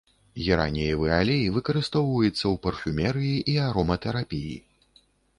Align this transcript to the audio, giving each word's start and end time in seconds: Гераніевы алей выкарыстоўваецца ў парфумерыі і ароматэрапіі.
Гераніевы 0.43 1.09
алей 1.17 1.43
выкарыстоўваецца 1.57 2.39
ў 2.39 2.55
парфумерыі 2.63 3.35
і 3.53 3.55
ароматэрапіі. 3.67 4.57